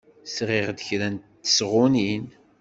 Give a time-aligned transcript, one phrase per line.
[0.35, 2.25] Sɣiɣ-d kra n tesɣunin.